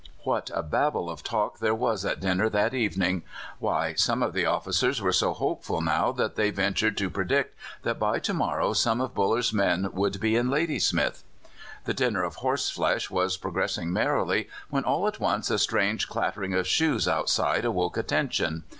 [0.23, 3.21] What a Babel of talk there was at dinner that evening!
[3.59, 8.33] Why, some officers were so hopeful now that they ventured to predict that by to
[8.33, 11.23] morrow some of Buller's men would be in Ladysmith.
[11.83, 16.55] The dinner of horse flesh was progressing merrily when all at once a strange clattering
[16.55, 18.63] of shoes outside awoke attention.